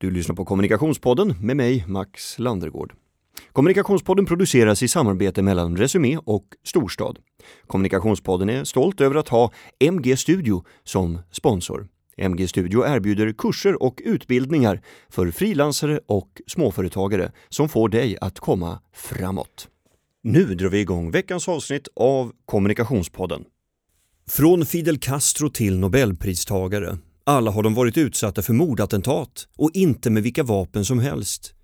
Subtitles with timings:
[0.00, 2.94] Du lyssnar på Kommunikationspodden med mig, Max Landergård.
[3.52, 7.18] Kommunikationspodden produceras i samarbete mellan Resumé och Storstad.
[7.66, 11.88] Kommunikationspodden är stolt över att ha MG Studio som sponsor.
[12.16, 18.80] MG Studio erbjuder kurser och utbildningar för frilansare och småföretagare som får dig att komma
[18.92, 19.68] framåt.
[20.22, 23.44] Nu drar vi igång veckans avsnitt av Kommunikationspodden.
[24.28, 26.98] Från Fidel Castro till Nobelpristagare.
[27.28, 31.54] Alla har de varit utsatta för mordattentat och inte med vilka vapen som helst.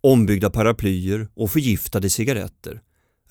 [0.00, 2.80] Ombyggda paraplyer och förgiftade cigaretter.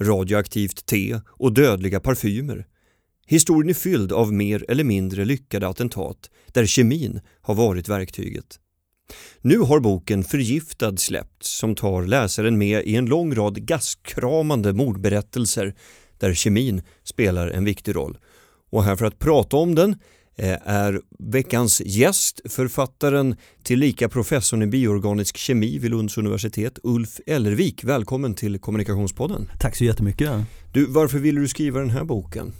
[0.02, 2.66] Radioaktivt te och dödliga parfymer.
[3.28, 8.60] Historien är fylld av mer eller mindre lyckade attentat där kemin har varit verktyget.
[9.42, 15.76] Nu har boken Förgiftad släppts som tar läsaren med i en lång rad gastkramande mordberättelser
[16.18, 18.18] där kemin spelar en viktig roll.
[18.72, 19.96] Och här för att prata om den
[20.38, 27.84] är veckans gäst, författaren tillika professorn i bioorganisk kemi vid Lunds universitet, Ulf Ellervik.
[27.84, 29.50] Välkommen till Kommunikationspodden.
[29.60, 30.32] Tack så jättemycket.
[30.72, 32.54] Du, varför ville du skriva den här boken?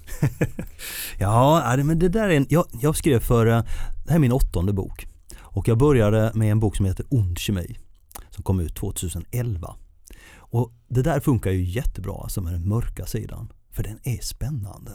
[1.20, 3.64] ja, men det där är en, jag, jag skrev för, eh,
[4.06, 5.08] det här är min åttonde bok.
[5.40, 7.78] Och jag började med en bok som heter Ond kemi
[8.30, 9.76] som kom ut 2011.
[10.36, 13.54] Och det där funkar ju jättebra, alltså med den mörka sidan.
[13.72, 14.92] För den är spännande.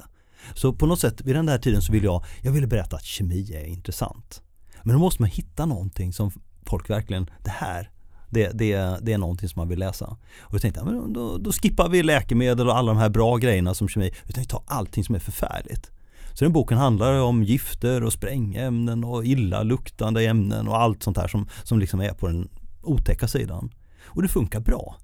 [0.54, 3.04] Så på något sätt vid den där tiden så ville jag, jag ville berätta att
[3.04, 4.42] kemi är intressant.
[4.82, 6.30] Men då måste man hitta någonting som
[6.66, 7.90] folk verkligen, det här,
[8.30, 10.06] det, det, det är någonting som man vill läsa.
[10.40, 13.36] Och då tänkte jag, men då, då skippar vi läkemedel och alla de här bra
[13.36, 15.90] grejerna som kemi, utan vi tar allting som är förfärligt.
[16.32, 21.28] Så den boken handlar om gifter och sprängämnen och illaluktande ämnen och allt sånt här
[21.28, 22.48] som, som liksom är på den
[22.82, 23.70] otäcka sidan.
[24.04, 24.96] Och det funkar bra.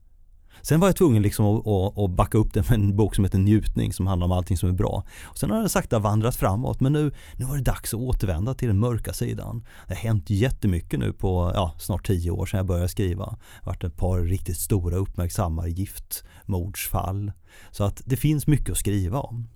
[0.65, 3.25] Sen var jag tvungen liksom att, att, att backa upp det med en bok som
[3.25, 5.05] heter Njutning som handlar om allting som är bra.
[5.23, 8.55] Och sen har den sakta vandrat framåt men nu, nu var det dags att återvända
[8.55, 9.67] till den mörka sidan.
[9.89, 13.25] Det har hänt jättemycket nu på ja, snart tio år sedan jag började skriva.
[13.25, 17.33] Det har varit ett par riktigt stora uppmärksammade giftmordsfall.
[17.71, 19.49] Så att det finns mycket att skriva om.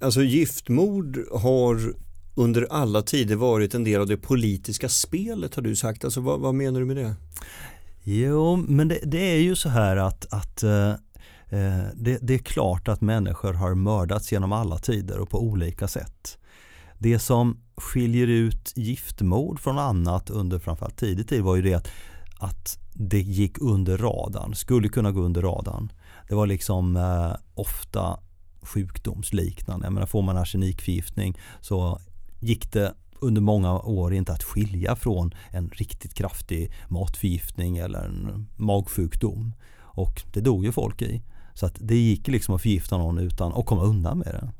[0.00, 1.94] Alltså giftmord har
[2.34, 6.04] under alla tider varit en del av det politiska spelet har du sagt.
[6.04, 7.14] Alltså vad, vad menar du med det?
[8.06, 10.90] Jo, men det, det är ju så här att, att eh,
[11.48, 15.88] eh, det, det, är klart att människor har mördats genom alla tider och på olika
[15.88, 16.38] sätt.
[16.98, 21.90] Det som skiljer ut giftmord från annat under framförallt tidig tid var ju det att,
[22.38, 25.92] att det gick under radarn, skulle kunna gå under radarn.
[26.28, 28.18] Det var liksom eh, ofta
[28.62, 29.86] sjukdomsliknande.
[29.86, 32.00] Jag menar, får man arsenikförgiftning så
[32.40, 38.46] gick det under många år inte att skilja från en riktigt kraftig matförgiftning eller en
[38.56, 39.54] magsjukdom.
[39.78, 41.22] Och det dog ju folk i.
[41.54, 44.52] Så att det gick liksom att förgifta någon utan att komma undan med det.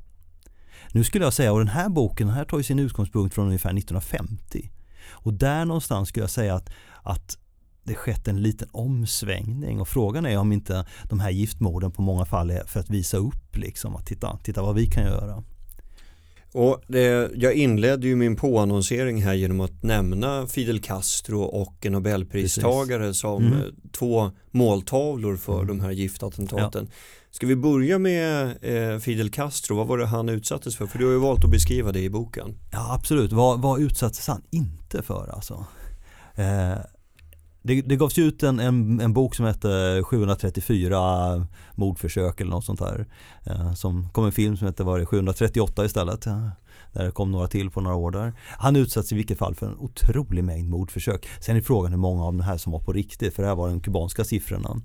[0.93, 3.47] Nu skulle jag säga, och den här boken den här tar ju sin utgångspunkt från
[3.47, 4.71] ungefär 1950.
[5.09, 6.71] Och där någonstans skulle jag säga att,
[7.03, 7.39] att
[7.85, 12.25] det skett en liten omsvängning och frågan är om inte de här giftmorden på många
[12.25, 15.43] fall är för att visa upp liksom att titta, titta vad vi kan göra.
[16.55, 21.93] Och det, jag inledde ju min påannonsering här genom att nämna Fidel Castro och en
[21.93, 23.21] nobelpristagare Precis.
[23.21, 23.75] som mm.
[23.93, 25.67] två måltavlor för mm.
[25.67, 26.87] de här giftattentaten.
[26.91, 26.97] Ja.
[27.31, 30.87] Ska vi börja med eh, Fidel Castro, vad var det han utsattes för?
[30.87, 32.59] För du har ju valt att beskriva det i boken.
[32.73, 35.67] Ja absolut, vad, vad utsattes han inte för alltså?
[36.35, 36.79] Eh,
[37.67, 42.79] det, det gavs ut en, en, en, bok som hette 734 mordförsök eller något sånt
[42.79, 43.07] där.
[43.45, 46.27] Eh, som kom en film som hette var det 738 istället.
[46.27, 46.49] Eh,
[46.93, 48.33] där det kom några till på några år där.
[48.59, 51.29] Han utsattes i vilket fall för en otrolig mängd mordförsök.
[51.41, 53.57] Sen är frågan hur många av de här som var på riktigt för det här
[53.57, 54.81] var de kubanska siffrorna.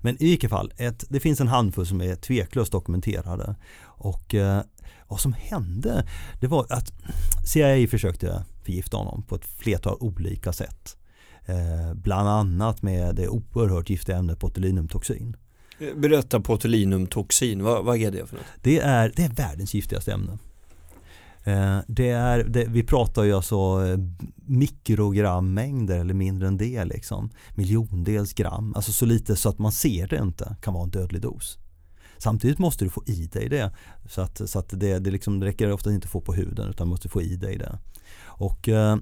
[0.00, 3.54] Men i vilket fall, ett, det finns en handfull som är tveklöst dokumenterade.
[3.84, 4.62] Och eh,
[5.08, 6.06] vad som hände
[6.40, 6.92] det var att
[7.44, 10.97] CIA försökte förgifta honom på ett flertal olika sätt.
[11.48, 15.36] Eh, bland annat med det oerhört giftiga ämnet botulinumtoxin.
[15.96, 18.44] Berätta botulinumtoxin, vad, vad är det för något?
[18.62, 20.38] Det är, det är världens giftigaste ämne.
[21.44, 23.98] Eh, det är, det, vi pratar ju alltså eh,
[24.46, 27.30] mikrogrammängder eller mindre än det liksom.
[27.54, 31.22] Miljondels gram, alltså så lite så att man ser det inte kan vara en dödlig
[31.22, 31.58] dos.
[32.18, 33.72] Samtidigt måste du få i dig det.
[34.08, 36.68] Så att, så att det, det, liksom, det räcker ofta inte att få på huden
[36.68, 37.78] utan måste få i dig det.
[38.38, 38.96] Och eh,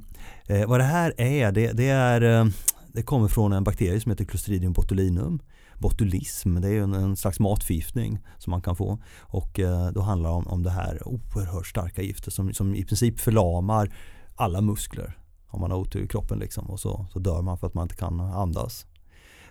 [0.47, 2.47] eh, vad det här är, det, det, är, eh,
[2.93, 5.41] det kommer från en bakterie som heter Clostridium botulinum.
[5.79, 8.99] Botulism, det är en, en slags matförgiftning som man kan få.
[9.21, 12.85] Och eh, då handlar det om, om det här oerhört starka giftet som, som i
[12.85, 13.93] princip förlamar
[14.37, 15.17] alla muskler
[15.49, 16.71] om man har otur i kroppen liksom.
[16.71, 18.87] Och så, så dör man för att man inte kan andas.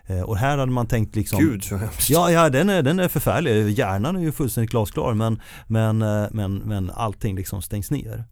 [0.06, 2.10] Eh, och här hade man tänkt liksom Gud så hemskt.
[2.10, 3.70] Ja, ja den, är, den är förfärlig.
[3.70, 5.98] Hjärnan är ju fullständigt glasklar men, men,
[6.32, 8.26] men, men allting liksom stängs ner.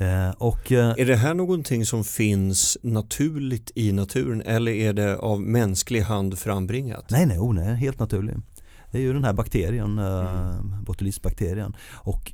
[0.00, 5.16] Eh, och, eh, Är det här någonting som finns naturligt i naturen eller är det
[5.18, 7.04] av mänsklig hand frambringat?
[7.10, 8.36] nej, nej, oh, nej, helt naturligt.
[8.92, 10.84] Det är ju den här bakterien, eh, Mm.
[10.84, 11.76] botulismbakterien.
[11.94, 12.32] Och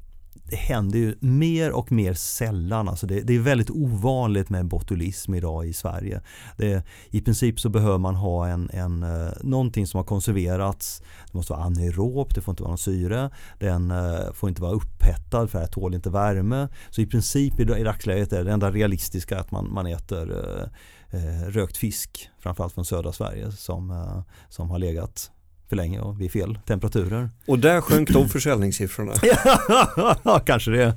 [0.55, 2.89] det händer ju mer och mer sällan.
[2.89, 6.21] Alltså det, det är väldigt ovanligt med botulism idag i Sverige.
[6.56, 11.03] Det, I princip så behöver man ha en, en, eh, någonting som har konserverats.
[11.27, 13.31] Det måste vara anaerob, det får inte vara någon syre.
[13.59, 16.69] Den eh, får inte vara upphettad för det tål inte värme.
[16.91, 21.21] Så i princip i, i dagsläget är det enda realistiska att man, man äter eh,
[21.21, 22.31] eh rökt fisk.
[22.39, 25.31] Framförallt från södra Sverige som, som har legat
[25.69, 27.31] för länge och vid fel temperaturer.
[27.47, 29.13] Och där sjönk de försäljningssiffrorna.
[30.25, 30.95] ja, kanske det.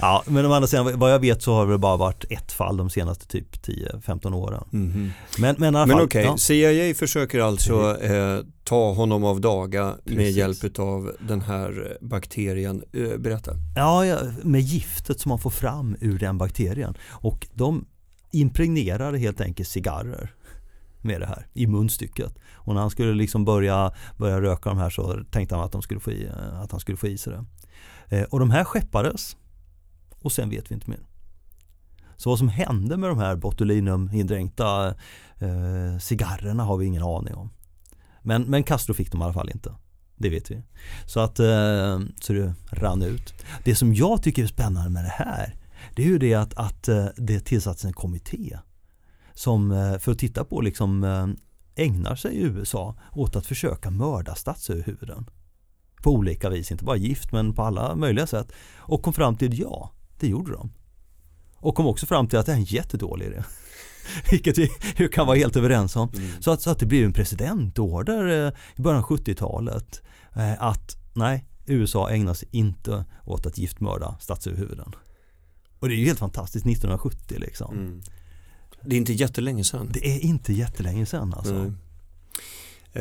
[0.00, 2.76] Ja, men å andra sidan, vad jag vet så har det bara varit ett fall
[2.76, 4.64] de senaste typ 10-15 åren.
[4.70, 5.10] Mhm.
[5.38, 6.36] Men, men Men okej, ja.
[6.36, 10.36] CIA försöker alltså eh, ta honom av daga med Precis.
[10.36, 12.82] hjälp av den här bakterien.
[12.92, 13.52] Eh, berätta.
[13.76, 16.94] Ja, ja, med giftet som man får fram ur den bakterien.
[17.10, 17.84] Och de
[18.32, 20.34] impregnerar helt enkelt cigarrer
[21.08, 22.34] med det här i munstycket.
[22.54, 25.82] Och när han skulle liksom börja, börja röka de här så tänkte han att, de
[25.82, 27.44] skulle få i, eh, att han skulle få i sig det.
[28.16, 29.36] Eh, och de här skeppades
[30.20, 31.00] och sen vet vi inte mer.
[32.16, 34.88] Så vad som hände med de här botulinumindränkta
[35.38, 37.50] eh, cigarrerna har vi ingen aning om.
[38.22, 39.74] Men, men Castro fick dem i alla fall inte.
[40.16, 40.62] Det vet vi.
[41.06, 43.34] Så att eh, så det rann ut.
[43.64, 45.54] Det som jag tycker är spännande med det här
[45.94, 48.58] det är ju det att, att eh, det tillsattes en kommitté
[49.38, 51.26] som eh, för att titta på liksom eh,
[51.84, 55.30] ägnar sig i USA åt att försöka mörda statsöverhuvuden.
[56.02, 58.52] På olika vis, inte bara gift men på alla möjliga sätt.
[58.76, 60.72] Och kom fram till ja, det gjorde de.
[61.54, 63.42] Och kom också fram till att det är en jättedålig idé.
[64.30, 64.68] Vilket vi
[65.08, 66.10] kan vara helt överens om.
[66.40, 70.02] Så, att, så att det blir en presidentorder eh, i början av 70-talet
[70.34, 74.94] eh, att nej, USA ägnar sig inte åt att giftmörda statsöverhuvuden.
[75.78, 77.76] Och det är ju helt fantastiskt 1970 liksom.
[77.76, 78.02] Mm.
[78.84, 79.90] Det är inte jättelänge sedan.
[79.92, 81.54] Det är inte jättelänge sedan alltså.
[81.54, 81.72] Nej.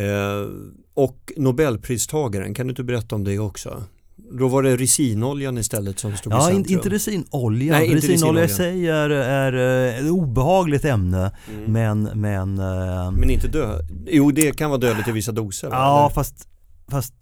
[0.06, 0.46] Eh,
[0.94, 3.84] och Nobelpristagaren, kan du inte berätta om det också?
[4.32, 6.78] Då var det resinoljan istället som stod i Ja, in, centrum.
[6.78, 7.74] inte resinolja.
[7.74, 11.32] Nej, inte resinolja i sig är, är eh, ett obehagligt ämne.
[11.54, 11.72] Mm.
[11.72, 13.80] Men, men, eh, Men inte dö.
[14.08, 15.70] Jo, det kan vara dödligt i vissa doser.
[15.72, 16.14] ja, Eller?
[16.16, 16.48] fast,
[16.92, 17.14] fast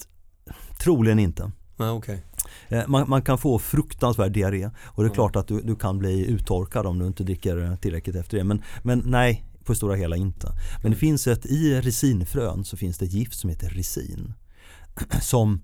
[0.83, 1.51] troligen inte.
[1.77, 2.23] Ja, okej.
[2.67, 5.99] Eh, Man, man kan få fruktansvärd diarré och det är klart att du, du kan
[5.99, 8.43] bli uttorkad om du inte dricker tillräckligt efter det.
[8.43, 10.51] Men, men nej, på det stora hela inte.
[10.81, 14.33] Men det finns ett, i resinfrön så finns det ett gift som heter resin.
[15.21, 15.61] Som,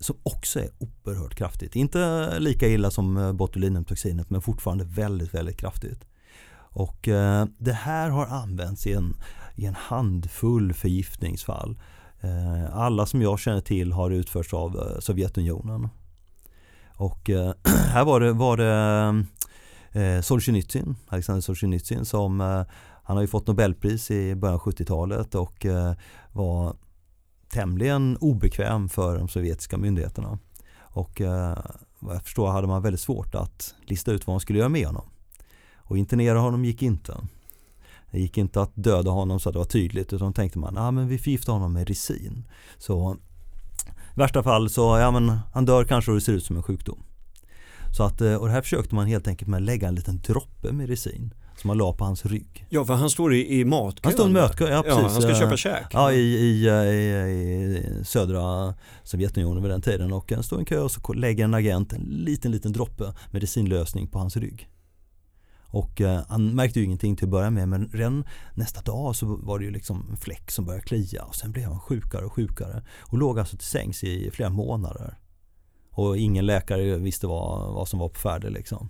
[0.00, 1.76] som också är oerhört kraftigt.
[1.76, 6.04] Inte lika illa som eh, botulinumtoxinet men fortfarande väldigt, väldigt kraftigt.
[6.70, 9.16] Och eh, det här har använts i en,
[9.54, 11.78] i en handfull förgiftningsfall.
[12.20, 15.88] Eh, alla som jag känner till har utförts av eh, Sovjetunionen.
[16.94, 19.24] Och eh, här var det, var det
[20.22, 22.40] Solzhenitsyn, Alexander Solzhenitsyn som
[23.02, 25.66] han har ju fått Nobelpris i början av 70-talet och
[26.32, 26.76] var
[27.52, 30.38] tämligen obekväm för de sovjetiska myndigheterna.
[30.78, 31.20] Och
[31.98, 34.86] vad jag förstår hade man väldigt svårt att lista ut vad man skulle göra med
[34.86, 35.04] honom.
[35.76, 37.16] Och internera honom gick inte.
[38.10, 40.90] Det gick inte att döda honom så att det var tydligt utan tänkte man, ah,
[40.90, 42.48] men vi förgiftar honom med resin.
[42.78, 43.16] Så
[43.86, 46.62] i värsta fall så, ja men han dör kanske och det ser ut som en
[46.62, 47.02] sjukdom.
[47.96, 50.20] Så att, eh, och det här försökte man helt enkelt med att lägga en liten
[50.20, 52.66] droppe med resin som man la på hans rygg.
[52.68, 54.00] Ja, för han står i, i matkön.
[54.02, 54.98] Han står i mötkö, ja precis.
[55.02, 55.86] Ja, han ska köpa käk.
[55.92, 58.74] Ja, i, i, i, i södra
[59.04, 61.92] Sovjetunionen vid den tiden och han står i en kö och så lägger en agent
[61.92, 64.68] en liten, liten droppe medicinlösning på hans rygg.
[65.70, 69.26] Och eh, han märkte ju ingenting till att börja med men redan nästa dag så
[69.26, 72.32] var det ju liksom en fläck som började klia och sen blev han sjukare och
[72.32, 75.18] sjukare och låg alltså till sängs i flera månader.
[75.90, 78.88] Och ingen läkare visste vad, vad som var på färde liksom.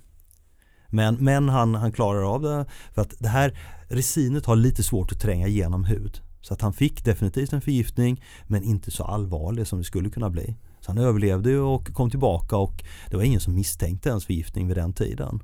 [0.88, 3.58] Men, men han, han klarar av det för att det här
[3.88, 6.20] resinet har lite svårt att tränga igenom hud.
[6.40, 10.30] Så att han fick definitivt en förgiftning men inte så allvarlig som det skulle kunna
[10.30, 10.56] bli.
[10.80, 14.76] Så han överlevde och kom tillbaka och det var ingen som misstänkte ens förgiftning vid
[14.76, 15.42] den tiden.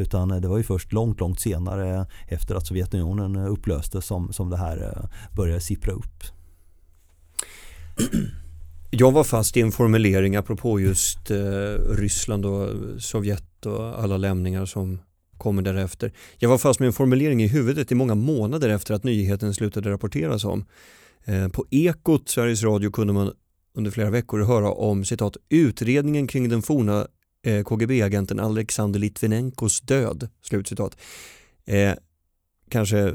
[0.00, 4.56] Utan det var ju först långt, långt senare efter att Sovjetunionen upplöstes som, som det
[4.56, 6.24] här eh, började sippra upp.
[8.90, 11.36] Jag var fast i en formulering apropå just eh,
[11.90, 12.68] Ryssland och
[13.02, 14.98] Sovjet och alla lämningar som
[15.38, 16.12] kommer därefter.
[16.38, 19.90] Jag var fast med en formulering i huvudet i många månader efter att nyheten slutade
[19.90, 20.64] rapporteras om.
[21.24, 23.32] Eh, på Ekot, Sveriges Radio, kunde man
[23.74, 27.06] under flera veckor höra om citat utredningen kring den forna
[27.64, 30.28] KGB-agenten Alexander Litvinenkos död.
[30.42, 30.96] Slutcitat.
[31.64, 31.94] Eh,
[32.70, 33.14] kanske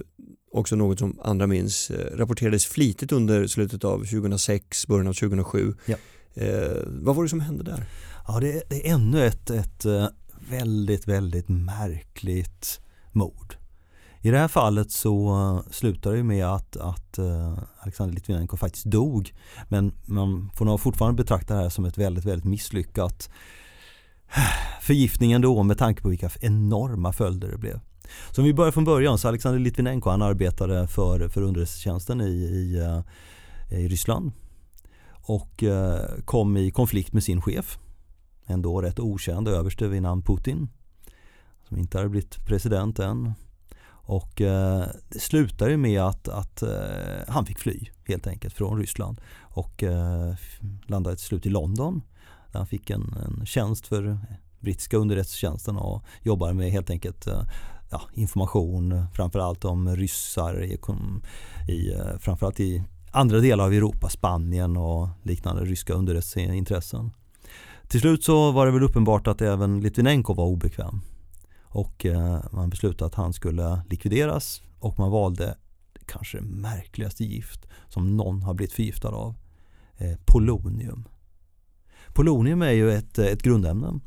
[0.51, 5.74] också något som andra minns, eh, rapporterades flitigt under slutet av 2006, början av 2007.
[5.86, 5.96] Ja.
[6.34, 7.86] Eh, vad var det som hände där?
[8.27, 10.08] Ja, det, det är ännu ett, ett eh,
[10.50, 13.55] väldigt, väldigt märkligt mord.
[14.22, 17.20] I det här fallet så slutar det med att, att
[17.79, 19.34] Alexander Litvinenko faktiskt dog.
[19.70, 23.29] Men man får nog fortfarande betrakta det här som ett väldigt, väldigt misslyckat
[24.82, 27.79] förgiftningen då med tanke på vilka enorma följder det blev.
[28.32, 32.32] Så om vi börjar från början så Alexander Litvinenko han arbetade för, för underrättelsetjänsten i,
[32.34, 34.32] i, eh, i Ryssland
[35.12, 37.79] och eh, kom i konflikt med sin chef.
[38.46, 40.67] En då rätt okänd överste vid namn Putin
[41.67, 43.34] som inte hade blivit president än
[44.08, 46.70] och eh, det slutade med att, att eh,
[47.27, 50.34] han fick fly helt enkelt från Ryssland och eh,
[50.86, 52.01] landade till slut i London.
[52.55, 54.17] Där han fick en, en tjänst för
[54.59, 57.41] brittiska underrättelsetjänsten och jobbade med helt enkelt eh,
[57.91, 60.77] ja, information framförallt om ryssar i,
[61.67, 67.12] i, eh, framförallt i andra delar av Europa, Spanien och liknande ryska underrättelseintressen.
[67.88, 71.01] Till slut så var det väl uppenbart att även Litvinenko var obekväm
[71.63, 75.57] och eh, man beslutade att han skulle likvideras och man valde
[76.05, 79.35] kanske det märkligaste gift som någon har blivit förgiftad av.
[80.25, 81.05] Polonium.
[82.15, 84.00] Polonium är ju ett, ett grundämne.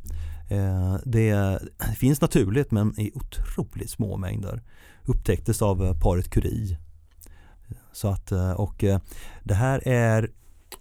[0.48, 1.58] Eh, det
[1.96, 4.62] finns naturligt men i otroligt små mängder.
[5.04, 6.78] Upptäcktes av paret Curie.
[7.92, 8.84] Så att, och
[9.44, 10.30] det här är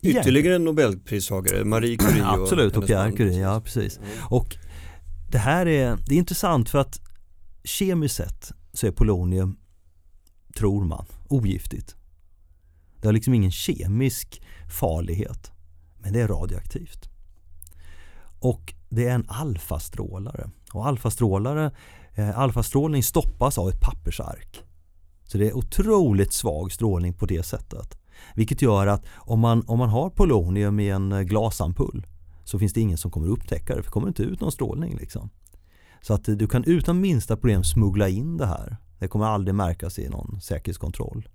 [0.02, 3.98] Ytterligare en nobelpristagare, Marie Curie och Absolut, och Pierre Curie, ja precis.
[3.98, 4.10] Mm.
[4.30, 4.58] Och
[5.32, 7.02] det här är, det är intressant för att
[7.64, 9.58] kemiskt sett så är polonium,
[10.56, 11.96] tror man, ogiftigt.
[13.02, 14.42] Det har liksom ingen kemisk
[14.80, 15.52] farlighet.
[15.98, 17.10] Men det är radioaktivt.
[18.40, 20.50] Och det är en alfastrålare.
[20.74, 21.72] Och alfastrålare,
[22.16, 24.64] eh, alfastrålning stoppas av ett pappersark.
[25.24, 27.98] Så det är otroligt svag strålning på det sättet.
[28.36, 32.08] Vilket gör att om man, om man har polonium i en eh, glasampull
[32.44, 34.98] så finns det ingen som kommer upptäcka det för det kommer inte ut någon strålning.
[34.98, 35.30] Liksom.
[36.02, 38.78] Så att du kan utan minsta problem smuggla in det här.
[39.00, 41.30] Det kommer aldrig märkas i någon säkerhetskontroll.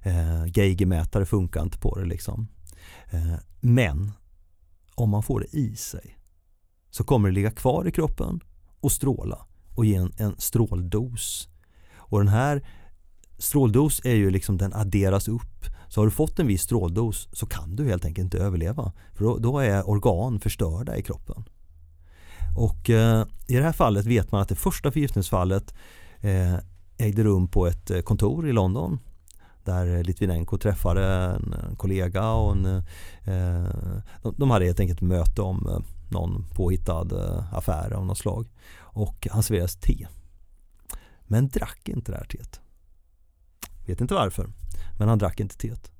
[0.00, 2.48] Eh, Geigermätare funkar inte på det liksom.
[3.10, 4.12] Eh, men
[4.94, 6.18] om man får det i sig
[6.90, 8.40] så kommer det ligga kvar i kroppen
[8.80, 11.48] och stråla och ge en, en stråldos.
[11.96, 12.66] Och den här
[13.38, 17.46] stråldos är ju liksom den adderas upp så har du fått en viss stråldos så
[17.46, 18.92] kan du helt enkelt inte överleva.
[19.14, 21.44] För då, då är organ förstörda i kroppen.
[22.56, 25.74] Och eh, i det här fallet vet man att det första förgiftningsfallet
[26.20, 26.54] eh,
[26.98, 28.98] ägde rum på ett eh, kontor i London
[29.64, 32.66] där Litvinenko träffade en kollega och en,
[33.24, 35.78] eh, de, de hade helt enkelt möte om eh,
[36.10, 38.48] någon påhittad eh, affär av något slag.
[38.78, 40.06] Och han serverades te.
[41.26, 42.60] Men drack inte det här teet.
[43.86, 44.50] Vet inte varför.
[44.98, 45.92] Men han drack inte teet.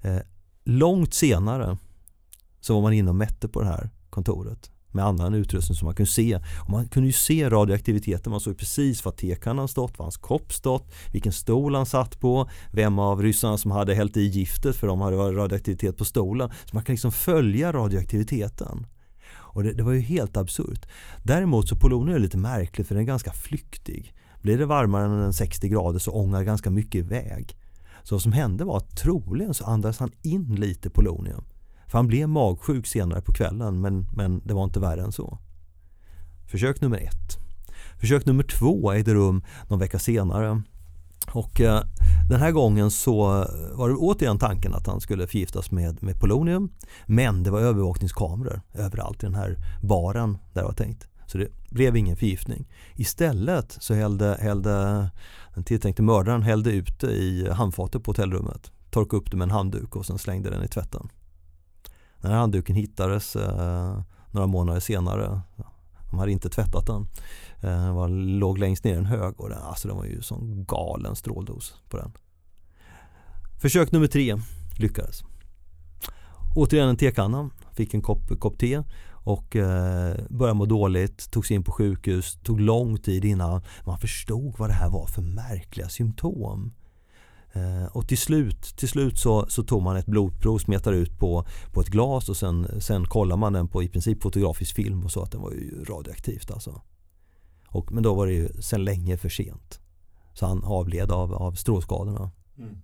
[0.00, 0.20] Eh,
[0.64, 1.76] långt senare
[2.60, 5.94] så var man inne och mätte på det här kontoret med annan utrustning som man
[5.94, 6.36] kunde se.
[6.36, 10.52] Och man kunde ju se radioaktiviteten, man såg precis var tekannan stått, var hans kopp
[10.52, 14.86] stått, vilken stol han satt på, vem av ryssarna som hade hällt i giftet för
[14.86, 16.50] de hade radioaktivitet på stolen.
[16.64, 18.86] Så man kan liksom följa radioaktiviteten.
[19.30, 20.86] Och det, det var ju helt absurt.
[21.22, 24.14] Däremot så polonium är lite märkligt för den är ganska flyktig.
[24.42, 27.56] Blir det varmare än 60 grader så ångar ganska mycket iväg.
[28.02, 31.44] Så vad som hände var att troligen så andades han in lite polonium.
[31.88, 35.38] För han blev magsjuk senare på kvällen men, men det var inte värre än så.
[36.46, 37.38] Försök nummer ett.
[38.00, 40.62] Försök nummer två ägde rum någon vecka senare.
[41.32, 41.82] Och eh,
[42.28, 43.16] den här gången så
[43.72, 46.70] var det återigen tanken att han skulle förgiftas med, med polonium.
[47.06, 51.08] Men det var övervakningskameror överallt i den här baren där det var tänkt.
[51.26, 52.68] Så det blev ingen förgiftning.
[52.94, 55.10] Istället så hällde, hällde
[55.54, 58.72] den tilltänkte mördaren hällde ut det i handfatet på hotellrummet.
[58.90, 61.08] Torkade upp det med en handduk och sen slängde den i tvätten.
[62.20, 65.40] Den här handduken hittades eh, några månader senare.
[66.10, 67.06] De hade inte tvättat den.
[67.60, 70.22] Eh, den var, låg längst ner i en hög och den, alltså den var ju
[70.22, 72.12] som galen stråldos på den.
[73.60, 74.36] Försök nummer tre
[74.78, 75.22] lyckades.
[76.54, 81.64] Återigen en tekanna, fick en kopp, kopp te och eh, började må dåligt, togs in
[81.64, 86.72] på sjukhus, tog lång tid innan man förstod vad det här var för märkliga symptom.
[87.58, 91.46] Eh, och till slut, till slut så, så tog man ett blodprov, smetade ut på,
[91.72, 95.12] på ett glas och sen, sen kollar man den på i princip fotografisk film och
[95.12, 96.82] så att den var ju radioaktivt alltså.
[97.68, 99.80] Och, men då var det ju sen länge för sent.
[100.34, 102.30] Så han avled av, av strålskadorna.
[102.58, 102.76] Mm.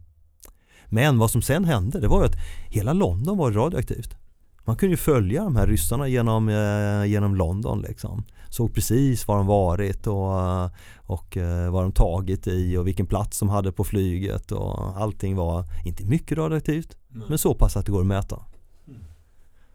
[0.87, 2.37] Men vad som sen hände det var ju att
[2.69, 4.17] hela London var radioaktivt.
[4.65, 8.25] Man kunde ju följa de här ryssarna genom, eh, genom London liksom.
[8.51, 13.39] Såg precis var de varit och, och eh, vad de tagit i och vilken plats
[13.39, 17.27] de hade på flyget och allting var inte mycket radioaktivt mm.
[17.29, 18.43] men så pass att det går att mäta.
[18.89, 19.01] Mm.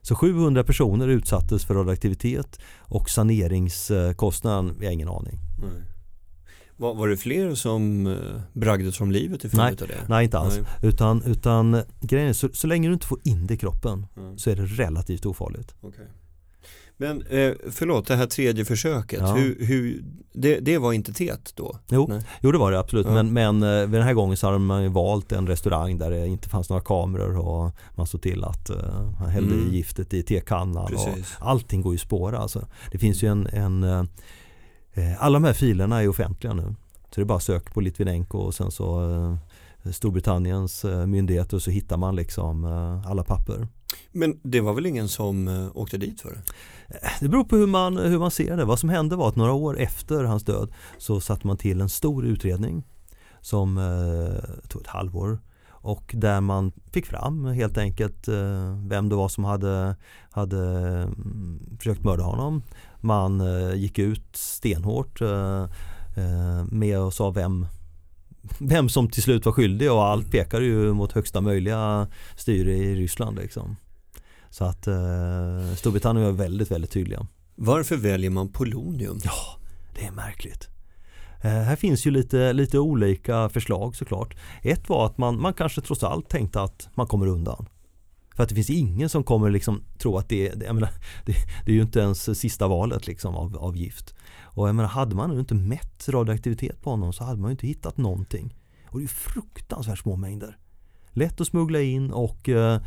[0.02, 5.40] Så 700 personer utsattes för radioaktivitet och saneringskostnaden, vi har ingen aning.
[5.62, 5.99] Nej.
[6.80, 8.14] Var, var det fler som eh,
[8.54, 9.98] bragdes om livet i följd av det?
[10.08, 10.56] Nej, inte alls.
[10.56, 10.90] Nej.
[10.90, 14.38] Utan, utan grejen är, så, så länge du inte får in det i kroppen Mm.
[14.38, 15.76] så är det relativt ofarligt.
[15.82, 16.08] Okej.
[16.98, 19.34] Men eh, förlåt, det här tredje försöket, Ja.
[19.34, 21.80] hur, hur, det, det var inte tet då?
[21.90, 22.22] Jo, Nej.
[22.42, 23.06] jo det var det absolut.
[23.08, 23.14] Ja.
[23.24, 26.12] Men, men eh, vid den här gången så hade man ju valt en restaurang där
[26.12, 29.68] det inte fanns några kameror och man såg till att uh, man hällde Mm.
[29.68, 30.94] i giftet i tekannan.
[30.94, 31.10] Och
[31.40, 32.68] allting går ju att spåra alltså.
[32.92, 34.04] Det finns ju en, en eh, eh,
[35.20, 36.76] alla de här filerna är offentliga nu.
[37.10, 41.62] Så det är bara sök på Litvinenko och sen så eh, Storbritanniens eh, myndigheter och
[41.62, 43.68] så hittar man liksom eh, alla papper.
[44.12, 46.42] Men det var väl ingen som eh, åkte dit för det?
[47.20, 48.66] Det beror på hur man, hur man ser det.
[48.66, 51.90] Vad som hände var att några år efter hans död så satte man till en
[51.90, 52.84] stor utredning
[53.42, 55.40] som eh, tog ett halvår
[55.82, 59.96] och där man fick fram helt enkelt eh, vem det var som hade,
[60.32, 62.64] hade mm, försökt mörda honom.
[63.02, 65.64] Man eh, gick ut stenhårt eh,
[66.18, 67.68] eh, med och sa vem
[68.60, 72.96] vem som till slut var skyldig och allt pekade ju mot högsta möjliga styre i
[72.96, 73.38] Ryssland.
[73.38, 73.76] Liksom.
[74.50, 77.28] Så att eh, Storbritannien var väldigt, väldigt tydliga.
[77.56, 79.20] Varför väljer man polonium?
[79.24, 79.60] Ja,
[79.96, 80.68] det är märkligt.
[81.42, 84.36] Eh, här finns ju lite, lite olika förslag såklart.
[84.62, 87.66] Ett var att man, man kanske trots allt tänkte att man kommer undan.
[88.40, 90.90] För att det finns ingen som kommer liksom tro att det, det, menar,
[91.26, 91.34] det,
[91.66, 94.14] det är ju inte ens sista valet liksom av, av gift.
[94.42, 97.68] Och jag menar, hade man inte mätt radioaktivitet på honom så hade man ju inte
[97.68, 98.56] hittat någonting.
[98.86, 100.58] Och det är fruktansvärt små mängder.
[101.12, 102.82] Lätt att smuggla in och eh,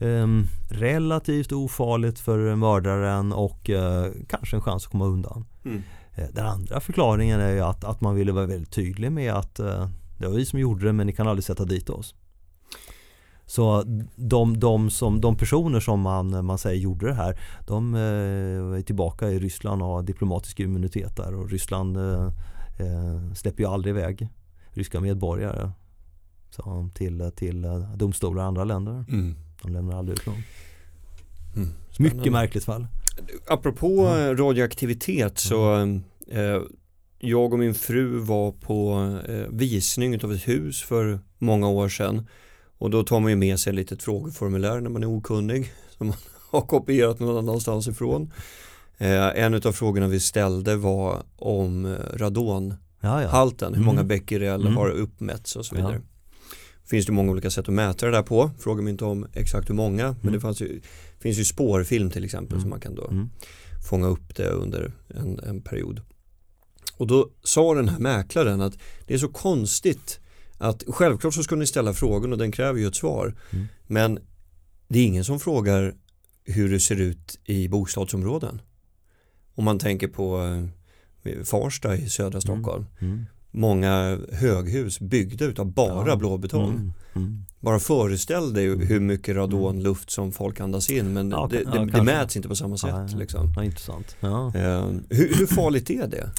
[0.00, 5.44] ehm, relativt ofarligt för mördaren och eh, kanske en chans att komma undan.
[5.64, 5.82] Mm.
[6.14, 9.58] Eh, Den andra förklaringen är ju att, att man ville vara väldigt tydlig med att
[9.58, 9.88] eh,
[10.18, 12.14] det var vi som gjorde det men ni kan aldrig sätta dit oss.
[13.48, 13.82] Så
[14.16, 18.82] de, de, som, de personer som man, man säger gjorde det här de eh, är
[18.82, 22.26] tillbaka i Ryssland och har diplomatisk immunitet där och Ryssland eh,
[22.78, 24.28] eh, släpper ju aldrig iväg
[24.70, 25.70] ryska medborgare
[26.50, 29.04] så, till, till domstolar i andra länder.
[29.08, 29.34] Mm.
[29.62, 30.42] De lämnar aldrig ut någon.
[31.56, 31.68] Mm.
[31.98, 32.86] Mycket märkligt fall.
[33.46, 35.76] Apropå eh, radioaktivitet så
[36.26, 36.62] eh,
[37.18, 38.94] jag och min fru var på
[39.28, 42.26] eh, visning av ett hus för många år sedan
[42.78, 46.06] och då tar man ju med sig ett litet frågeformulär när man är okunnig som
[46.06, 46.16] man
[46.50, 48.32] har kopierat någon annanstans ifrån.
[48.98, 54.08] Eh, en av frågorna vi ställde var om eh, radonhalten, hur många Mm.
[54.08, 54.76] becquerel Mm.
[54.76, 55.94] har uppmätts och så vidare.
[55.94, 56.00] Ja.
[56.84, 59.70] Finns det många olika sätt att mäta det där på, frågar mig inte om exakt
[59.70, 60.32] hur många men Mm.
[60.32, 60.80] det fanns ju,
[61.20, 62.60] finns ju spårfilm till exempel Mm.
[62.60, 63.30] som man kan då Mm.
[63.88, 66.00] fånga upp det under en, en period.
[66.96, 68.74] Och då sa den här mäklaren att
[69.06, 70.20] det är så konstigt
[70.58, 73.34] att självklart så ska ni ställa frågan och den kräver ju ett svar.
[73.50, 73.66] Mm.
[73.86, 74.18] Men
[74.88, 75.94] det är ingen som frågar
[76.44, 78.60] hur det ser ut i bostadsområden.
[79.54, 80.38] Om man tänker på
[81.24, 82.86] eh, Farsta i södra Stockholm.
[83.00, 83.26] Mm.
[83.50, 86.16] Många höghus byggda utav bara Ja.
[86.16, 86.70] blå betong.
[86.74, 86.92] Mm.
[87.14, 87.44] Mm.
[87.60, 88.86] Bara föreställ dig Mm.
[88.86, 92.56] hur mycket radonluft som folk andas in men Ja, det, det, det mäts inte på
[92.56, 92.90] samma sätt.
[92.90, 93.18] Ja, ja.
[93.18, 93.62] Liksom.
[93.62, 94.16] Intressant.
[94.20, 94.30] Eh,
[95.10, 96.30] hur, hur farligt är det?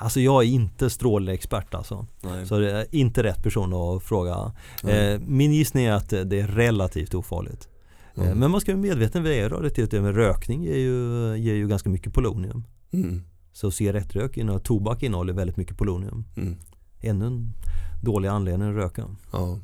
[0.00, 2.06] Alltså jag är inte strålexpert alltså.
[2.22, 2.46] Nej.
[2.46, 4.52] Så det är inte rätt person att fråga.
[4.88, 7.68] Eh, min gissning är att det det är relativt ofarligt.
[8.14, 8.38] Eh, Mm.
[8.38, 10.02] men man ska vara medveten vad det är radioaktivitet.
[10.02, 12.64] Men rökning ger ju, ger ju ganska mycket polonium.
[12.92, 13.22] Mm.
[13.52, 16.24] Så cigarettrök och tobak innehåller väldigt mycket polonium.
[16.36, 16.56] Mm.
[17.00, 17.52] Ännu en
[18.02, 19.04] dålig anledning att röka.
[19.32, 19.58] Ja.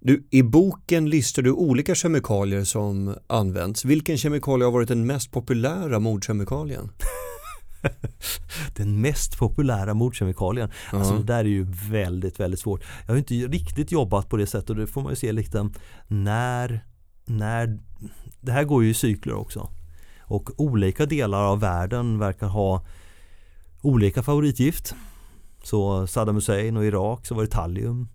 [0.00, 3.84] Du, I boken listar du olika kemikalier som används.
[3.84, 6.90] Vilken kemikalie har varit den mest populära mordkemikalien?
[8.76, 10.70] Den mest populära mordkemikalien.
[10.92, 11.18] Alltså Ja.
[11.18, 12.84] det där är ju väldigt, väldigt svårt.
[13.06, 15.68] Jag har inte riktigt jobbat på det sättet och det får man ju se lite
[16.08, 16.84] när,
[17.24, 17.78] när
[18.40, 19.70] det här går ju i cykler också.
[20.20, 22.84] Och olika delar av världen verkar ha
[23.82, 24.94] olika favoritgift.
[25.62, 28.08] Så Saddam Hussein och Irak så var det thallium.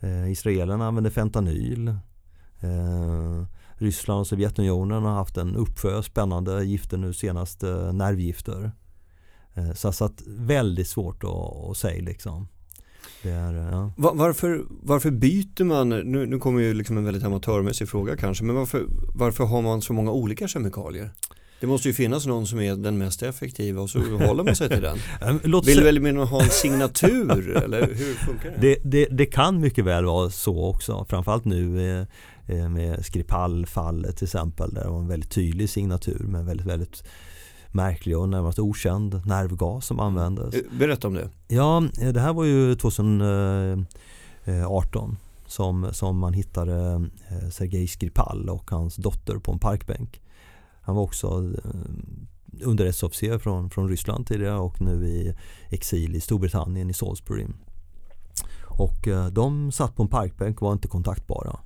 [0.00, 1.88] Eh, Israelerna använde fentanyl.
[2.60, 3.44] Eh,
[3.78, 8.72] Ryssland och Sovjetunionen har haft en uppsjö spännande gifter nu senast eh, nervgifter.
[9.54, 12.48] Eh, Så, så att väldigt svårt att, att säga liksom.
[13.22, 13.92] Är, eh, ja.
[13.96, 18.44] Va- Varför, varför byter man, nu, nu kommer ju liksom en väldigt amatörmässig fråga kanske,
[18.44, 18.84] men varför,
[19.14, 21.10] varför har man så många olika kemikalier?
[21.60, 24.68] Det måste ju finnas någon som är den mest effektiva och så håller man sig
[24.68, 24.98] till den.
[25.44, 28.56] Låt Vill väl menar ha en signatur eller hur funkar det?
[28.60, 31.06] det, det, det kan mycket väl vara så också.
[31.08, 32.06] Framförallt nu
[32.46, 34.74] med Skripal-fallet till exempel.
[34.74, 37.02] Där det var en väldigt tydlig signatur med väldigt, väldigt
[37.74, 40.54] märklig och närmast okänd nervgas som användes.
[40.54, 41.30] Eh, Berätta om det.
[41.48, 45.16] Ja, eh, det här var ju 2018.
[45.46, 50.20] som, som man hittade eh, Sergej Skripal och hans dotter på en parkbänk.
[50.80, 51.70] Han var också eh,
[52.62, 55.34] underrättelseofficer från, från Ryssland tidigare och nu i
[55.68, 57.46] exil i Storbritannien i Salisbury.
[58.66, 61.58] Och eh, de satt på en parkbänk och var inte kontaktbara.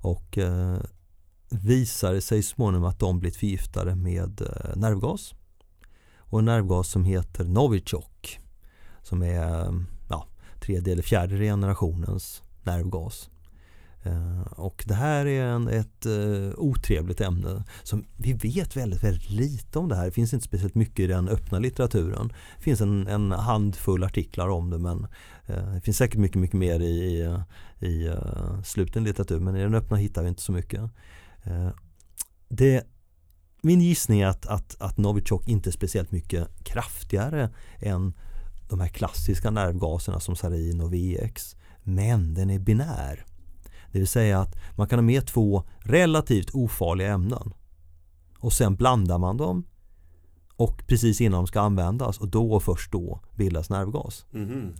[0.00, 0.78] Och eh,
[1.50, 5.34] visade sig småningom att de blivit förgiftade med eh, nervgas.
[6.16, 8.38] Och en nervgas som heter Novichok.
[9.02, 9.74] Som är
[10.08, 10.26] ja,
[10.60, 13.30] tredje eller fjärde generationens nervgas.
[14.02, 19.30] Eh, och det här är en, ett eh, otrevligt ämne som vi vet väldigt, väldigt
[19.30, 20.04] lite om det här.
[20.04, 22.32] Det finns inte speciellt mycket i den öppna litteraturen.
[22.56, 25.06] Det finns en, en handfull artiklar om det men
[25.46, 27.40] eh, det finns säkert mycket, mycket mer i, i, eh,
[27.80, 30.80] i uh, sluten litteratur men i den öppna hittar vi inte så mycket.
[31.42, 31.68] Eh,
[32.48, 32.86] det,
[33.62, 38.12] min gissning är att, att, att Novichok inte är speciellt mycket kraftigare än
[38.68, 41.56] de här klassiska nervgaserna som sarin och VX.
[41.82, 43.24] Men den är binär.
[43.92, 47.52] Det vill säga att man kan ha med två relativt ofarliga ämnen
[48.38, 49.64] och sen blandar man dem
[50.56, 54.26] och precis innan de ska användas och då och först då bildas nervgas.
[54.34, 54.74] Mm.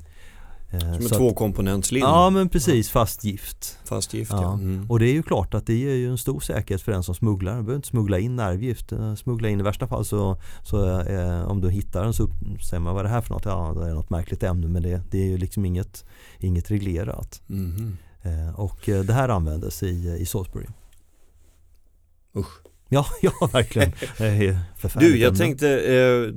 [0.71, 2.03] Som en tvåkomponentslim.
[2.03, 3.79] Ja men precis, fast gift.
[3.85, 4.43] Fast gift ja.
[4.43, 4.53] ja.
[4.53, 4.91] Mm.
[4.91, 7.15] Och det är ju klart att det ger ju en stor säkerhet för den som
[7.15, 7.57] smugglar.
[7.57, 8.93] Du behöver inte smuggla in nervgift.
[8.93, 12.29] Eh, smuggla in i värsta fall så, så eh, om du hittar den så
[12.71, 13.45] säger man vad är det här för något?
[13.45, 16.05] Ja det är något märkligt ämne men det, det är ju liksom inget,
[16.39, 17.43] inget reglerat.
[17.49, 17.97] Mm.
[18.23, 20.67] Eh, och eh, det här användes i, i Salisbury.
[22.37, 22.70] Usch.
[22.93, 23.93] Ja, ja verkligen.
[24.99, 26.33] du, jag tänkte eh,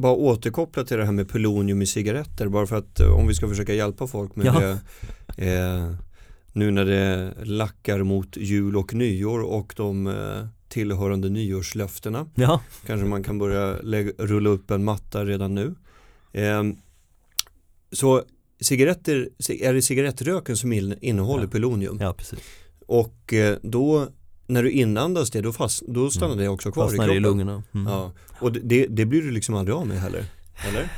[0.00, 3.34] bara återkoppla till det här med polonium i cigaretter bara för att eh, om vi
[3.34, 4.60] ska försöka hjälpa folk med ja.
[4.60, 4.78] det
[5.46, 5.94] eh,
[6.52, 12.26] nu när det lackar mot jul och nyår och de eh, tillhörande nyårslöftena.
[12.34, 12.60] Ja.
[12.86, 15.74] Kanske man kan börja lägga, rulla upp en matta redan nu.
[16.32, 16.62] Eh,
[17.92, 18.22] så
[18.60, 19.28] cigaretter,
[19.60, 21.50] är det cigarettröken som innehåller ja.
[21.50, 21.98] polonium.
[22.00, 22.38] Ja, precis.
[22.86, 24.08] Och eh, då
[24.48, 26.44] när du inandas det då, fast, då stannar mm.
[26.44, 27.16] det också kvar Fastnar i kroppen.
[27.16, 27.62] i lungorna.
[27.74, 27.86] Mm.
[27.92, 28.12] Ja.
[28.40, 30.24] Och det, det blir du liksom aldrig av med heller.
[30.68, 30.88] Eller?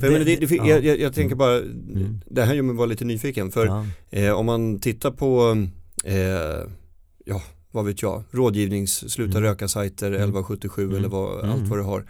[0.00, 0.66] För det, det, det, ja.
[0.66, 2.20] jag, jag, jag, tänker bara, mm.
[2.26, 3.50] det här gör mig vara lite nyfiken.
[3.50, 3.86] För ja.
[4.10, 5.66] eh, om man tittar på,
[6.04, 6.70] eh,
[7.24, 9.50] ja vad vet jag, rådgivnings, sluta mm.
[9.50, 10.96] röka-sajter, 1177 mm.
[10.96, 11.68] eller vad, allt mm.
[11.68, 12.04] vad du har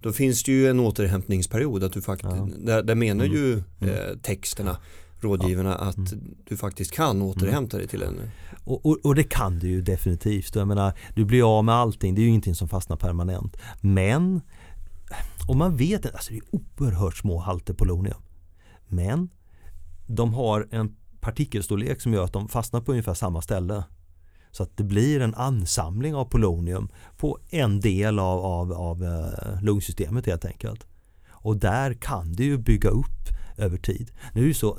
[0.00, 2.48] då finns det ju en återhämtningsperiod att du faktiskt, ja.
[2.58, 3.36] där, där, menar mm.
[3.36, 3.94] ju mm.
[3.94, 4.76] eh, texterna
[5.24, 6.34] rådgivarna att mm.
[6.48, 8.20] du faktiskt kan återhämta dig till en
[8.64, 10.54] och, och, och, det kan du ju definitivt.
[10.54, 13.56] Jag menar, du blir av med allting, det är ju ingenting som fastnar permanent.
[13.80, 14.40] Men
[15.48, 18.22] om man vet, alltså det är oerhört små halter polonium.
[18.88, 19.28] Men
[20.06, 23.84] de har en partikelstorlek som gör att de fastnar på ungefär samma ställe.
[24.50, 29.62] Så att det blir en ansamling av polonium på en del av, av, av eh,
[29.62, 30.86] lungsystemet helt enkelt.
[31.28, 33.28] Och där kan det ju bygga upp
[33.60, 34.10] över tid.
[34.32, 34.78] Nu är det så,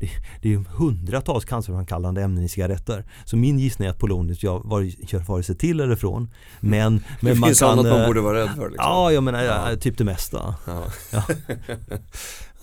[0.00, 0.08] det,
[0.42, 3.04] det är hundratals cancerframkallande ämnen i cigaretter.
[3.24, 6.30] Så min gissning är att polonium gör vare sig till eller från.
[6.60, 8.70] Men, men det finns kan, annat man eh, borde vara rädd för.
[8.70, 8.84] Liksom.
[8.84, 9.76] Ja, jag menar ja.
[9.76, 10.54] typ det mesta.
[10.66, 11.24] Ja, ja.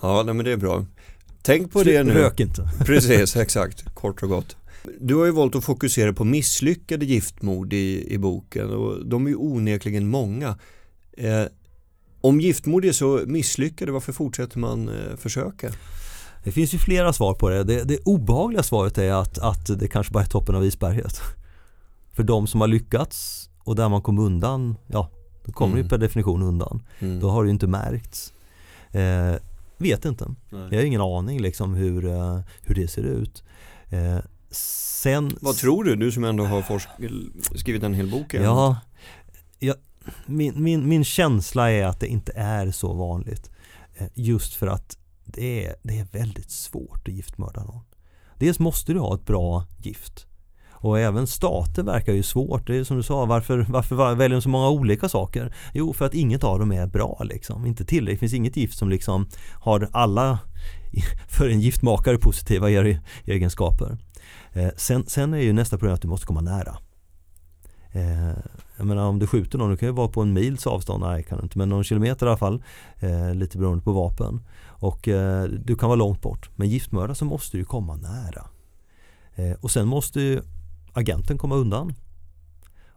[0.00, 0.84] ja men det är bra.
[1.42, 2.12] Tänk på det nu.
[2.12, 2.70] Rök inte.
[2.86, 3.94] Precis, exakt.
[3.94, 4.56] Kort och gott.
[5.00, 9.30] Du har ju valt att fokusera på misslyckade giftmord i, i boken och de är
[9.30, 10.58] ju onekligen många.
[11.16, 11.44] Eh,
[12.22, 15.72] om giftmord är så misslyckade, varför fortsätter man eh, försöka?
[16.44, 17.64] Det finns ju flera svar på det.
[17.64, 21.20] Det, det obehagliga svaret är att, att det kanske bara är toppen av isberget.
[22.12, 25.10] För de som har lyckats och där man kom undan, ja,
[25.44, 25.82] då kommer mm.
[25.82, 26.82] du per definition undan.
[26.98, 27.20] Mm.
[27.20, 28.32] Då har det ju inte märkts.
[28.90, 29.34] Eh,
[29.78, 30.34] vet inte.
[30.50, 30.68] Nej.
[30.70, 33.42] Jag har ingen aning liksom hur, uh, hur det ser ut.
[33.88, 34.18] Eh,
[34.50, 35.36] sen...
[35.40, 36.82] Vad tror du, du som ändå har
[37.58, 38.34] skrivit en hel bok?
[38.34, 38.76] Ja,
[40.26, 43.50] min, min, min känsla är att det inte är så vanligt.
[43.96, 47.80] Eh, just för att det är, det är väldigt svårt att giftmörda någon.
[48.38, 50.26] Dels måste du ha ett bra gift.
[50.82, 52.66] Och även stater verkar ju svårt.
[52.66, 55.54] Det är som du sa, varför, varför väljer de så många olika saker?
[55.74, 57.66] Jo, för att inget av dem är bra liksom.
[57.66, 58.16] Inte tillräckligt.
[58.16, 59.28] Det finns inget gift som liksom
[59.60, 60.38] har alla
[61.28, 62.70] för en giftmakare positiva
[63.24, 63.98] egenskaper.
[64.52, 66.76] Eh, sen, sen är ju nästa problem att du måste komma nära.
[67.92, 68.36] Eh,
[68.76, 71.22] jag menar om du skjuter någon, du kan ju vara på en mils avstånd, nej
[71.22, 72.62] kan du inte, men någon kilometer i alla fall.
[72.98, 74.40] Eh, lite beroende på vapen.
[74.66, 76.50] Och eh, du kan vara långt bort.
[76.56, 78.46] Men giftmördare så måste du komma nära.
[79.34, 80.42] Eh, och sen måste ju
[80.92, 81.94] agenten komma undan.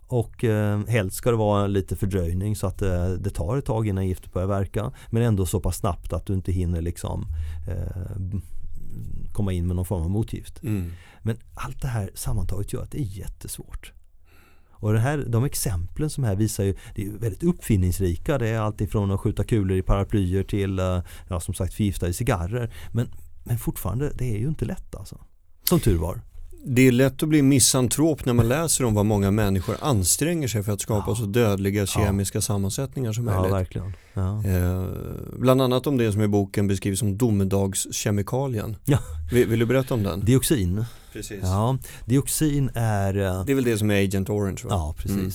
[0.08, 3.88] Och eh, helst ska det vara lite fördröjning så att eh, det tar ett tag
[3.88, 4.91] innan giftet börjar verka.
[5.10, 7.25] Men ändå så pass snabbt att du inte hinner liksom
[7.67, 8.39] eh,
[9.31, 10.63] komma in med någon form av motgift.
[10.63, 10.91] Mm.
[11.21, 13.93] Men allt det här sammantaget gör att det är jättesvårt.
[14.86, 18.38] Och det här, de exemplen som här visar ju, det är väldigt uppfinningsrika.
[18.38, 22.74] Det är alltifrån att skjuta kulor i paraplyer till, eh, ja som sagt förgiftade cigarrer.
[22.91, 23.08] Men,
[23.43, 25.17] men fortfarande, det är ju inte lätt alltså.
[25.63, 26.21] Som tur var.
[26.67, 30.63] Det är lätt att bli misantrop när man läser om vad många människor anstränger sig
[30.63, 31.15] för att skapa ja.
[31.15, 32.41] så dödliga kemiska ja.
[32.41, 33.45] sammansättningar som möjligt.
[33.45, 33.93] Ja, verkligen.
[34.13, 34.45] Ja.
[34.45, 34.86] Eh,
[35.39, 38.75] bland annat om det som i boken beskrivs som domedagskemikalien.
[38.86, 38.99] Ja.
[39.32, 40.25] Vill, vill, du berätta om den?
[40.25, 40.86] Dioxin.
[41.13, 41.39] Precis.
[41.41, 43.17] Ja, dioxin är...
[43.17, 44.69] Eh, det är väl det som är Agent Orange va?
[44.69, 45.17] Ja, precis.
[45.17, 45.32] Mm.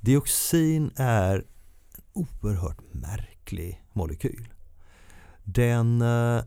[0.00, 1.44] Dioxin är en
[2.12, 4.48] oerhört märklig molekyl.
[5.44, 6.42] Den, eh,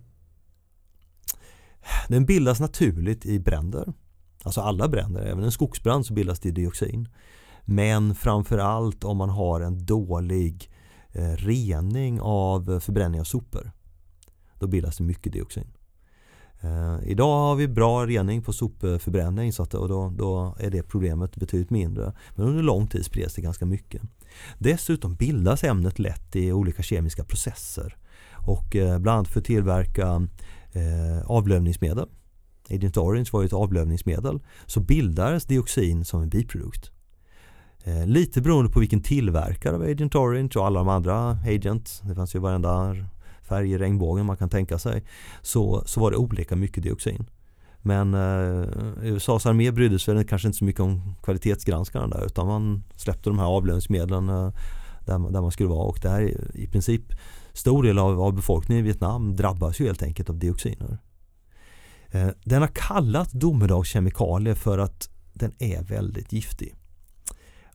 [2.07, 3.93] den bildas naturligt i bränder.
[4.43, 7.09] Alltså alla bränder, även en skogsbrand så bildas det dioxin.
[7.65, 10.71] Men framförallt om man har en dålig
[11.11, 13.71] eh, rening av förbränning av sopor.
[14.59, 15.67] Då bildas det mycket dioxin.
[16.61, 20.83] Eh, idag har vi bra rening på sopförbränning så att, och då, då, är det
[20.83, 22.13] problemet betydligt mindre.
[22.35, 24.01] Men under lång tid spreds det ganska mycket.
[24.57, 27.97] Dessutom bildas ämnet lätt i olika kemiska processer
[28.47, 30.27] och eh, bland annat för att tillverka
[30.71, 32.07] eh, avlövningsmedel.
[32.75, 34.39] Agent Orange var ju ett avlövningsmedel.
[34.65, 36.91] Så bildades dioxin som en biprodukt.
[37.83, 42.15] Eh, lite beroende på vilken tillverkare av Agent Orange och alla de andra Agent, det
[42.15, 42.95] fanns ju varenda
[43.41, 45.03] färg i regnbågen man kan tänka sig,
[45.41, 47.25] så, så var det olika mycket dioxin.
[47.81, 48.67] Men eh,
[49.01, 53.39] USAs armé brydde sig kanske inte så mycket om kvalitetsgranskarna där utan man släppte de
[53.39, 54.53] här avlöningsmedlen eh,
[55.05, 56.21] där, där man skulle vara och det här
[56.53, 57.03] i princip
[57.53, 60.97] stor del av, av befolkningen i Vietnam drabbas ju helt enkelt av dioxiner.
[62.11, 66.75] Eh, den har kallat domedagskemikalier för att den är väldigt giftig.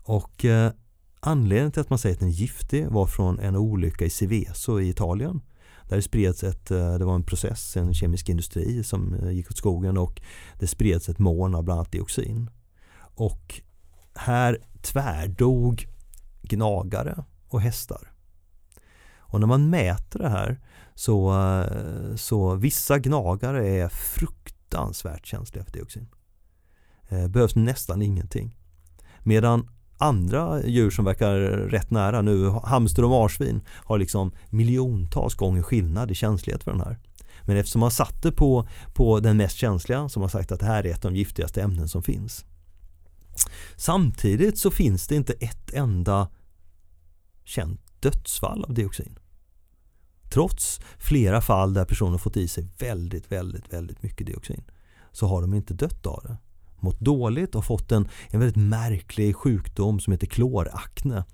[0.03, 0.73] Och eh,
[1.21, 4.81] anledningen till att man säger att den är giftig var från en olycka i Seveso
[4.81, 5.41] i Italien
[5.89, 9.57] där det spreds ett, eh, det var en process, en kemisk industri som gick åt
[9.57, 10.23] skogen och
[10.59, 12.51] det spreds ett moln av bland annat dioxin.
[12.99, 13.61] Och
[14.15, 15.87] här tvärdog
[16.43, 18.13] gnagare och hästar.
[19.19, 20.61] Och när man mäter det här
[20.97, 21.35] så,
[22.17, 26.09] så vissa gnagare är fruktansvärt känsliga för dioxin.
[27.09, 28.57] Eh, behövs nästan ingenting.
[29.23, 31.37] Medan andra djur som verkar
[31.71, 36.81] rätt nära nu, hamster och marsvin, har liksom miljontals gånger skillnad i känslighet för den
[36.81, 36.99] här.
[37.43, 40.87] Men eftersom man satte på, på den mest känsliga som har sagt att det här
[40.87, 42.45] är ett av de giftigaste ämnen som finns.
[43.77, 46.29] Samtidigt så finns det inte ett enda
[47.45, 49.19] känt dödsfall av dioxin.
[50.37, 54.65] Trots flera fall där personer fått i sig väldigt, väldigt, väldigt mycket dioxin
[55.13, 56.37] så har de inte dött av det
[56.81, 61.25] mått dåligt och fått en, en väldigt märklig sjukdom som heter klorakne.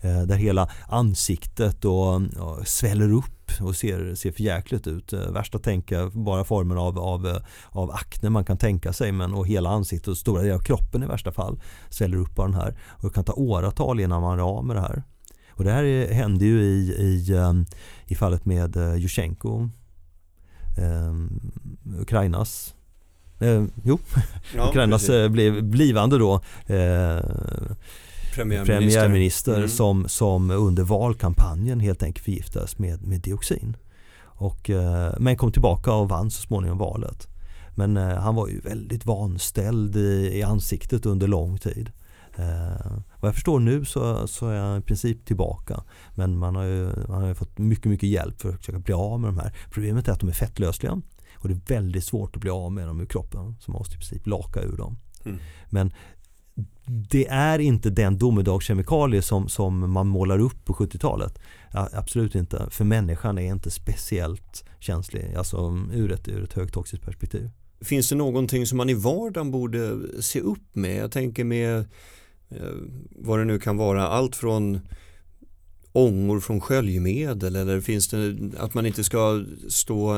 [0.00, 5.12] Eh, där hela ansiktet och, och sväller upp och ser, ser förjäkligt ut.
[5.12, 9.46] Eh, värsta tänka bara formen av, av, av akne man kan tänka sig men och
[9.46, 12.78] hela ansiktet och stora delar av kroppen i värsta fall sväller upp av den här.
[12.88, 15.02] Och det kan ta åratal innan man är av med det här.
[15.60, 17.66] Och det här hände ju i, i, um,
[18.06, 19.68] i fallet med uh, Yushchenko,
[20.78, 21.52] um,
[22.00, 22.74] Ukrainas
[23.38, 23.98] Eh, jo,
[24.56, 27.20] ja, Ukrainas eh, blev blivande då eh,
[28.34, 29.68] premiärminister, premiärminister mm.
[29.68, 33.76] som, som under valkampanjen helt enkelt förgiftades med, med dioxin.
[34.22, 37.28] Och, eh, men kom tillbaka och vann så småningom valet.
[37.74, 41.90] Men eh, han var ju väldigt vanställd i, i ansiktet under lång tid.
[42.36, 45.82] Eh, vad jag förstår nu så, så är han i princip tillbaka.
[46.14, 48.94] Men man har ju, man har ju fått mycket, mycket hjälp för att försöka bli
[48.94, 49.52] av med de här.
[49.70, 51.02] Problemet är att de är fettlösliga.
[51.34, 53.56] Och det är väldigt svårt att bli av med dem ur kroppen.
[53.60, 54.96] Så man måste i princip laka ur dem.
[55.24, 55.38] Mm.
[55.70, 55.92] Men
[57.10, 61.38] det är inte den domedagskemikalie som, som man målar upp på 70-talet.
[61.72, 62.66] Ja, absolut inte.
[62.70, 67.50] För människan är inte speciellt känslig, alltså ur ett, ur ett högtoxiskt perspektiv.
[67.80, 70.96] Finns det någonting som man i vardagen borde se upp med?
[70.96, 71.84] Jag tänker med
[73.10, 74.80] vad det nu kan vara, allt från
[75.92, 80.14] ångor från sköljmedel eller finns det att man inte ska stå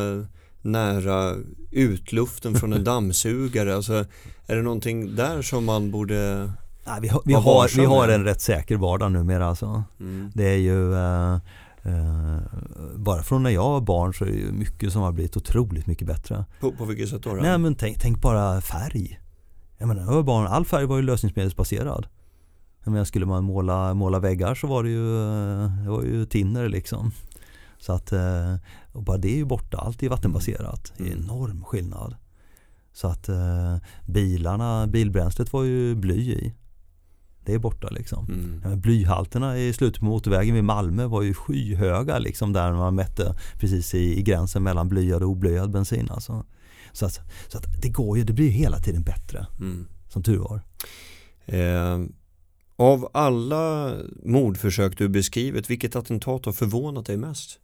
[0.63, 1.37] nära
[1.71, 3.77] utluften från en dammsugare?
[3.77, 4.05] Alltså,
[4.47, 6.51] är det någonting där som man borde
[6.87, 9.85] Nej, vi, har, vi, har, vi har en rätt säker vardag numera alltså.
[10.01, 10.31] Mm.
[10.35, 11.39] Det är ju uh,
[11.87, 12.39] uh,
[12.97, 16.07] Bara från när jag var barn så är det mycket som har blivit otroligt mycket
[16.07, 16.45] bättre.
[16.61, 17.31] På, på vilket sätt då?
[17.31, 19.21] Nej men tänk, tänk bara färg.
[19.79, 22.07] Jag menar, jag var barn, all färg var ju lösningsmedelsbaserad.
[22.85, 25.19] Jag menar, skulle man måla, måla väggar så var det ju,
[25.85, 27.13] det var ju tinner liksom.
[27.79, 28.55] Så att eh,
[28.93, 30.93] och bara det är ju borta, allt är vattenbaserat.
[30.97, 31.25] Det är mm.
[31.25, 32.17] enorm skillnad.
[32.93, 36.55] Så att eh, bilarna, bilbränslet var ju bly i.
[37.45, 38.27] Det är borta liksom.
[38.27, 38.81] Mm.
[38.81, 43.95] Blyhalterna i slutet på motorvägen vid Malmö var ju skyhöga liksom där man mätte precis
[43.95, 46.11] i, i gränsen mellan blyad och oblyad bensin.
[46.11, 46.45] Alltså.
[46.93, 49.47] Så, att, så att det går ju, det blir hela tiden bättre.
[49.59, 49.87] Mm.
[50.09, 50.63] Som tur var.
[51.47, 51.99] Eh,
[52.83, 57.59] av alla mordförsök du beskrivit, vilket attentat har förvånat dig mest?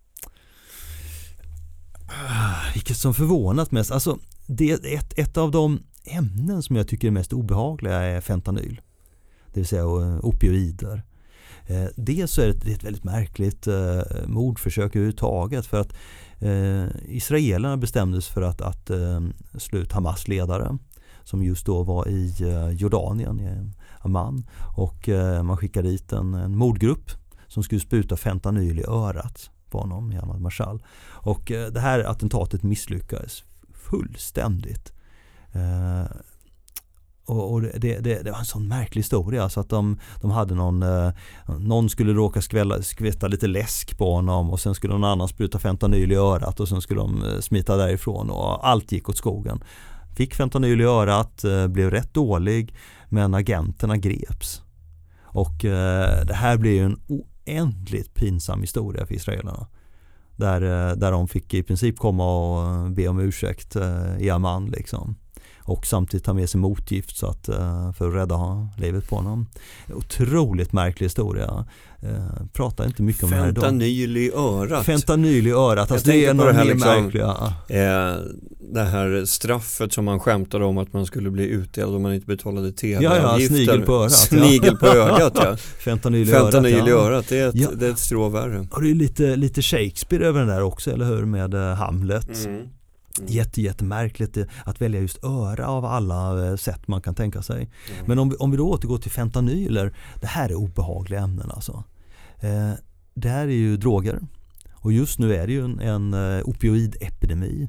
[2.07, 3.91] Ah, vilket som förvånat mest.
[3.91, 8.21] Alltså, det är ett, ett av de ämnen som jag tycker är mest obehagliga är
[8.21, 8.81] fentanyl.
[9.53, 11.03] Det vill säga eh, opioider.
[11.67, 15.93] Eh, dels så är det ett väldigt märkligt eh, mordförsök överhuvudtaget för att
[16.39, 19.21] eh, israelerna bestämdes för att, att eh,
[19.59, 20.79] slå ut Hamas ledare
[21.25, 26.57] som just då var i eh, Jordanien, man Och eh, man skickade dit en, en
[26.57, 27.11] mordgrupp
[27.49, 30.83] som skulle spruta fentanyl i örat på honom, i Ahmad Marshall.
[31.09, 34.93] Och eh, det här attentatet misslyckades fullständigt.
[35.53, 36.17] Eh,
[37.29, 40.83] och, det, det, det, var en sån märklig historia så att de, de hade någon,
[40.83, 41.13] eh,
[41.59, 45.59] någon skulle råka skvälla, skvätta lite läsk på honom och sen skulle någon annan spruta
[45.59, 49.61] fentanyl i örat och sen skulle de eh, smita därifrån och allt gick åt skogen.
[50.17, 52.75] Fick fentanyl i örat, eh, blev rätt dålig
[53.09, 54.63] men agenterna greps.
[55.23, 59.67] Och eh, det här blev en oändligt pinsam historia för israelerna.
[60.37, 64.67] Där, eh, där de fick i princip komma och be om ursäkt eh, i Amman
[64.67, 65.17] liksom
[65.69, 69.47] och samtidigt ta med sig motgift så att, eh, för att rädda livet på honom.
[69.95, 71.67] Otroligt märklig historia.
[72.03, 73.65] Eh, pratar inte mycket om det här idag.
[73.65, 74.87] Fentanyl i örat.
[74.87, 77.55] Fentanyl i örat, alltså det är en av de liksom, märkliga.
[77.69, 78.17] Eh,
[78.73, 82.27] det här straffet som man skämtade om att man skulle bli utdelad om man inte
[82.27, 83.27] betalade tv-avgifter.
[83.27, 84.13] Ja, ja, snigel på örat.
[84.13, 85.57] Snigel på ögat ja.
[85.57, 86.89] Fentanyl i Fentanyl örat.
[86.89, 87.69] i örat, det är ett, ja.
[87.75, 88.67] det är ett strå värre.
[88.71, 91.25] Och det är lite, lite Shakespeare över den där också, eller hur?
[91.25, 92.47] Med Hamlet.
[92.47, 92.69] Mm.
[93.19, 93.33] Mm.
[93.33, 97.57] Jätte, jättemärkligt att välja just öra av alla eh, sätt man kan tänka sig.
[97.57, 98.05] Mm.
[98.07, 101.85] Men om vi, om vi då återgår till fentanyler, det här är obehagliga ämnen alltså.
[102.41, 102.73] Eh,
[103.15, 104.21] det här är ju droger
[104.73, 107.69] och just nu är det ju en, en uh, opioidepidemi.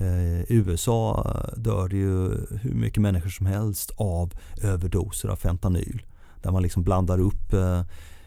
[0.00, 6.02] Eh, I USA dör det ju hur mycket människor som helst av överdoser av fentanyl.
[6.42, 7.82] Där man liksom blandar upp eh,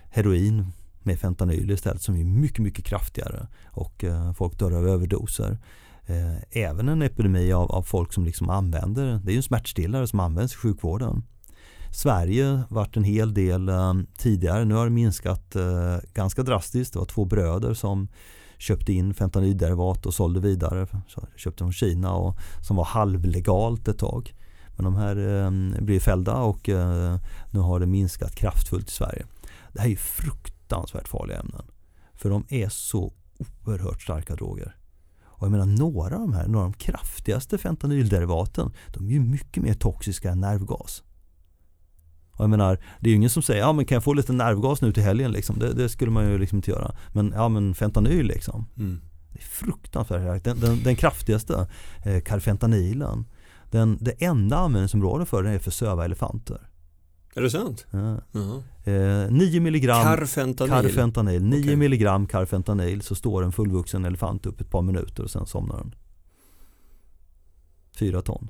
[0.09, 0.71] heroin
[1.03, 5.57] med fentanyl istället som är mycket, mycket kraftigare och eh, folk dör av överdoser.
[6.07, 10.07] Eh, även en epidemi av, av folk som liksom använder, det är ju en smärtstillare
[10.07, 11.23] som används i sjukvården.
[11.91, 16.93] Sverige varit en hel del eh, tidigare, nu har det minskat eh, ganska drastiskt.
[16.93, 18.07] Det var två bröder som
[18.57, 20.87] köpte in fentanylderivat och sålde vidare.
[21.07, 22.37] Så köpte från Kina och
[22.67, 24.33] som var halvlegalt ett tag.
[24.75, 27.19] Men de här eh, blev fällda och eh,
[27.51, 29.25] nu har det minskat kraftfullt i Sverige.
[29.73, 31.65] Det här är fruktansvärt farliga ämnen.
[32.13, 33.13] För de är så
[33.65, 34.75] oerhört starka droger.
[35.37, 39.19] Och jag menar några av de här, några av de kraftigaste fentanylderivaten, de är ju
[39.19, 41.03] mycket mer toxiska än nervgas.
[42.31, 44.33] Och jag menar, det är ju ingen som säger, ja men kan jag få lite
[44.33, 45.59] nervgas nu till helgen liksom?
[45.59, 46.95] Det, det skulle man ju liksom inte göra.
[47.13, 48.65] Men ja men fentanyl liksom.
[48.77, 49.01] Mm.
[49.31, 51.67] Det är fruktansvärt den, den, den kraftigaste,
[52.05, 53.25] eh, karfentanilen,
[53.71, 56.69] den, det enda användningsområdet för den är för söva elefanter.
[57.37, 57.85] Är det sant?
[57.91, 58.17] Ja.
[58.83, 60.71] Eh, 9 milligram karfentanil.
[60.71, 61.75] karfentanil 9 okay.
[61.75, 65.95] milligram karfentanil så står en fullvuxen elefant upp ett par minuter och sen somnar den.
[67.99, 68.47] Fyra ton.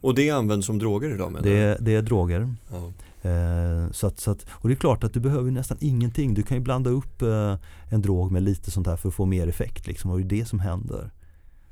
[0.00, 2.54] Och det används som droger idag menar det, det är droger.
[2.70, 2.92] Ja.
[3.30, 6.34] Eh, så att, så att, och det är klart att du behöver nästan ingenting.
[6.34, 7.56] Du kan ju blanda upp eh,
[7.88, 9.86] en drog med lite sånt här för att få mer effekt.
[9.86, 11.10] Liksom, och det är det som händer.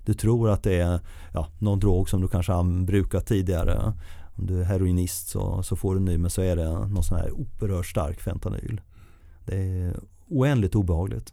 [0.05, 1.01] Du tror att det är
[1.33, 3.93] ja, någon drog som du kanske har brukat tidigare
[4.37, 7.19] om du är heroinist så, så får du ny men så är det någon sån
[7.19, 8.81] här oerhört stark fentanyl.
[9.45, 9.97] Det är
[10.29, 11.33] oändligt obehagligt.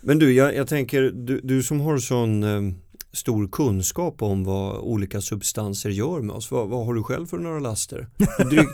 [0.00, 2.74] Men du, jag, jag tänker, du, du som har sån eh,
[3.12, 6.50] stor kunskap om vad olika substanser gör med oss.
[6.50, 8.08] Vad, vad har du själv för några laster?
[8.38, 8.68] Du,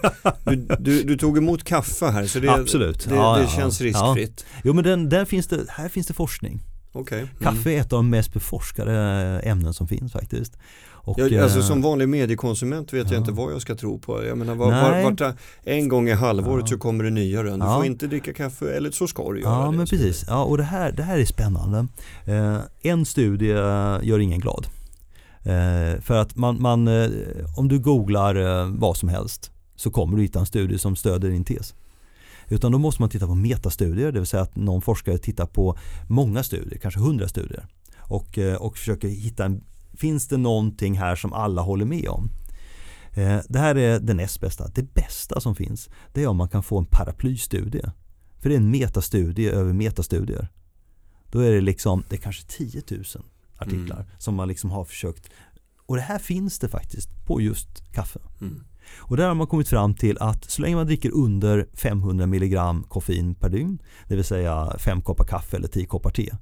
[0.45, 3.09] du, du, du tog emot kaffe här så det, Absolut.
[3.09, 4.47] det, ja, det ja, känns riskfritt.
[4.53, 4.61] Ja.
[4.65, 6.63] Jo men den, där finns det, här finns det forskning.
[6.93, 7.19] Okay.
[7.21, 7.33] Mm.
[7.41, 8.93] Kaffe är ett av de mest beforskade
[9.45, 10.59] ämnen som finns faktiskt.
[11.07, 13.13] Och, jag, alltså som vanlig mediekonsument vet ja.
[13.13, 14.25] jag inte vad jag ska tro på.
[14.25, 16.67] Jag menar, var, var, var, en gång i halvåret ja.
[16.67, 17.59] så kommer det nya rön.
[17.59, 17.77] Du ja.
[17.77, 19.77] får inte dricka kaffe, eller så ska du göra ja, det.
[19.77, 20.25] Men precis.
[20.29, 21.87] Ja, och det här, det här är spännande.
[22.25, 23.53] Eh, en studie
[24.03, 24.67] gör ingen glad.
[25.43, 27.09] Eh, för att man, man eh,
[27.57, 31.29] om du googlar eh, vad som helst så kommer du hitta en studie som stöder
[31.29, 31.75] din tes.
[32.49, 35.79] Utan då måste man titta på metastudier, det vill säga att någon forskare tittar på
[36.09, 37.67] många studier, kanske hundra studier
[37.99, 39.65] och, eh, och försöker hitta en
[39.97, 42.31] Finns det någonting här som alla håller med om?
[43.13, 44.69] Eh, det här är det näst bästa.
[44.75, 47.93] Det bästa som finns det är om man kan få en paraplystudie.
[48.39, 50.49] För det är en metastudie över metastudier.
[51.31, 53.05] Då är det liksom, det är kanske 10 000
[53.59, 54.09] artiklar mm.
[54.19, 55.31] som man liksom har försökt.
[55.87, 58.21] Och det här finns det faktiskt på just kaffe.
[58.41, 58.65] Mm.
[58.99, 62.59] Och där har man kommit fram till att så länge man dricker under 500 mg
[62.89, 63.79] koffein per dygn,
[64.09, 66.37] det vill säga 5 koppar kaffe eller 10 koppar te,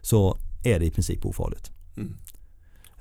[0.00, 1.70] så är det i princip ofarligt.
[1.96, 2.16] Mm.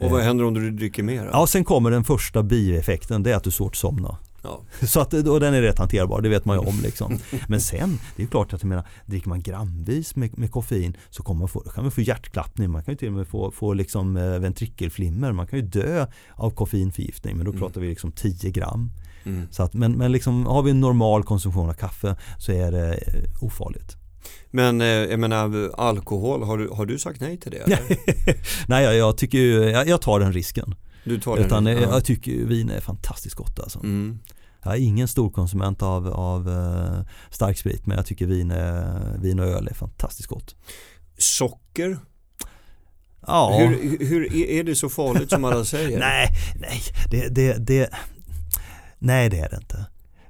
[0.05, 1.29] Och vad händer om du dricker mer?
[1.33, 4.17] Ja, sen kommer den första bieffekten, det är att du svårt somna.
[4.43, 4.61] Ja.
[4.87, 6.79] Så att, och den är rätt hanterbar, det vet man ju om.
[6.83, 7.17] Liksom.
[7.47, 11.23] Men sen, det är klart att jag menar, dricker man gramvis med, med koffein så
[11.23, 13.73] kommer man få, kan man få hjärtklappning, man kan ju till och med få, få
[13.73, 17.61] liksom, eh, ventrikelflimmer, man kan ju dö av koffeinförgiftning, men då Mm.
[17.61, 18.91] pratar vi liksom 10 gram.
[19.23, 19.47] Mm.
[19.51, 22.93] Så att, men men liksom, har vi en normal konsumtion av kaffe så är det
[22.93, 23.97] eh, ofarligt.
[24.51, 27.79] Men eh, jag menar alkohol, har du, har du sagt nej till det?
[28.67, 29.37] Nej, jag, jag tycker
[29.69, 30.75] jag, jag tar den risken.
[31.03, 31.71] Du tar den Utan ja.
[31.71, 33.79] eh, jag tycker vin är fantastiskt gott alltså.
[33.79, 34.19] Mm.
[34.63, 38.53] Jag är ingen stor konsument av, av uh, starksprit men jag tycker vin,
[39.21, 40.55] vin och öl är fantastiskt gott.
[41.17, 41.97] Socker,
[43.27, 45.99] Ja, hur, hur är- är det så farligt som alla säger?
[45.99, 47.89] nej, nej, det, det, det,
[48.99, 49.85] nej det är det inte.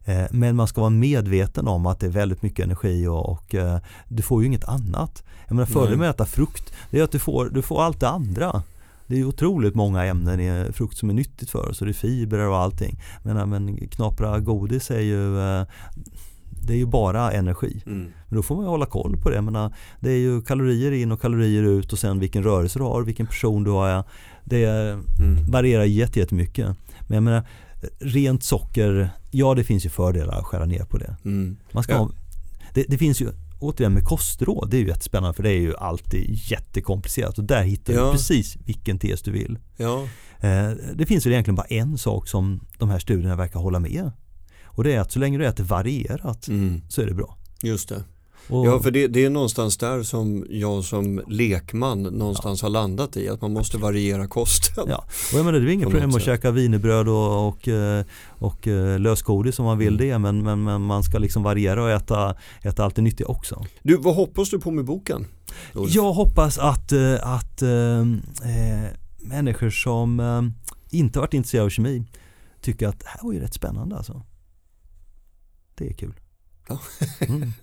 [0.05, 3.55] Eh, Men man ska vara medveten om att det är väldigt mycket energi och, och
[3.55, 5.23] eh, du får ju inget annat.
[5.47, 7.99] Jag menar fördelen med att äta frukt det är att du får, du får allt
[7.99, 8.63] det andra.
[9.07, 11.93] Det är otroligt många ämnen i frukt som är nyttigt för oss och det är
[11.93, 12.99] fibrer och allting.
[13.23, 15.65] Men, men knapra godis är ju eh,
[16.67, 17.83] det är ju bara energi.
[17.85, 17.99] Mm.
[18.27, 19.35] Men då får man ju hålla koll på det.
[19.35, 22.83] Jag menar, det är ju kalorier in och kalorier ut och sen vilken rörelse du
[22.83, 24.03] har, vilken person du har.
[24.43, 25.51] Det Mm.
[25.51, 26.65] varierar jätte- jättemycket.
[27.07, 27.43] Men jag menar,
[27.99, 31.15] rent socker, ja det finns ju fördelar att skära ner på det.
[31.25, 31.57] Mm.
[31.71, 31.97] Man ska Ja.
[31.99, 32.11] ha,
[32.73, 33.29] det, det finns ju,
[33.59, 37.63] återigen med kostråd, det är ju jättespännande för det är ju alltid jättekomplicerat och där
[37.63, 38.05] hittar Ja.
[38.05, 39.59] du precis vilken tes du vill.
[39.77, 40.03] Ja.
[40.39, 44.11] Eh, det finns väl egentligen bara en sak som de här studierna verkar hålla med.
[44.65, 46.81] Och det är att så länge du äter varierat Mm.
[46.89, 47.37] så är det bra.
[47.63, 48.03] Just det.
[48.47, 53.17] Och, Ja, för det, det är någonstans där som jag som lekman någonstans har landat
[53.17, 54.85] i, att man måste variera kosten.
[54.89, 58.67] Ja, och jag menar det är inget problem att käka wienerbröd och, och, eh, och
[58.67, 60.07] eh, lösgodis om man vill Mm.
[60.07, 63.65] det men, men, men man ska liksom variera och äta, äta allt det nyttiga också.
[63.83, 65.25] Du, vad hoppas du på med boken?
[65.73, 65.95] Ulf?
[65.95, 68.05] Jag hoppas att, eh, att eh,
[69.17, 70.41] människor som eh,
[70.97, 72.03] inte varit intresserade av kemi
[72.61, 74.21] tycker att det här var ju rätt spännande alltså.
[75.75, 76.13] Det är kul.
[76.67, 76.79] Ja.
[77.19, 77.51] Mm.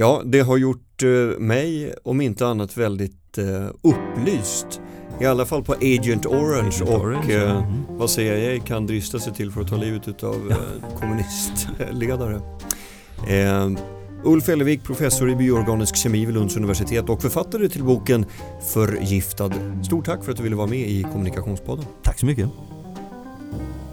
[0.00, 4.80] Ja, det har gjort eh, mig, om inte annat, väldigt eh, upplyst.
[5.20, 7.50] I alla fall på Agent Orange Agent och Orange, eh, ja.
[7.50, 7.82] Mm.
[7.88, 12.40] vad CIA kan drista sig till för att ta livet av eh, kommunistledare.
[13.28, 13.70] Eh,
[14.24, 18.26] Ulf Ellevik, professor i bioorganisk kemi vid Lunds universitet och författare till boken
[18.72, 19.52] Förgiftad.
[19.84, 21.84] Stort tack för att du ville vara med i Kommunikationspodden.
[22.02, 22.48] Tack så mycket.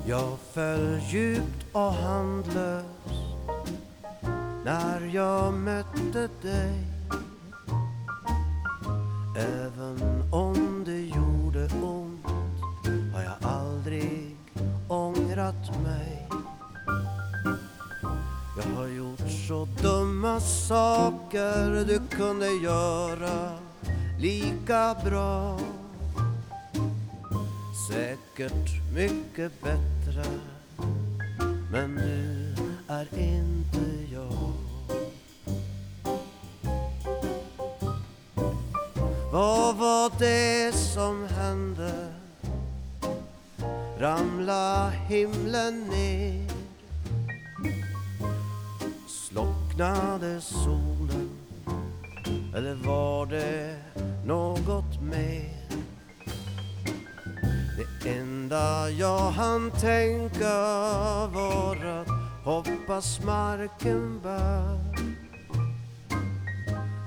[0.05, 3.36] Jag föll djupt och handlös
[4.67, 6.83] när jag mötte dig
[9.35, 12.25] Även om det gjorde ont
[13.13, 14.35] har jag aldrig
[14.87, 16.27] ångrat mig.
[18.57, 23.51] Jag har gjort så dumma saker du kunde göra
[24.19, 25.59] lika bra.
[27.89, 30.23] Säkert mycket bättre
[31.71, 32.55] Men nu
[32.87, 33.96] är inte
[39.31, 42.07] Vad var det som hände?
[43.99, 46.47] Ramla himlen ner?
[49.07, 51.29] Slocknade solen?
[52.55, 53.75] Eller var det
[54.25, 55.57] något mer?
[57.77, 60.55] Det enda jag hann tänka
[61.33, 62.07] var att
[62.43, 64.96] hoppas marken bär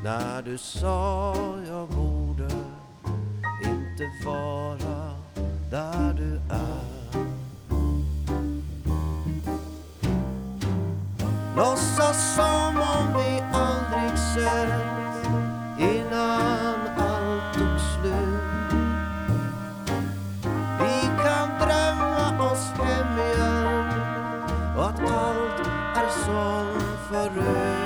[0.03, 1.34] när du sa
[1.68, 2.48] jag borde
[3.64, 5.14] inte vara
[5.70, 6.90] där du är.
[11.57, 15.26] Låtsas som om vi aldrig sett
[15.78, 18.72] innan allt tog slut.
[20.78, 23.88] Vi kan drömma oss hem igen
[24.76, 27.80] och att allt är som förut.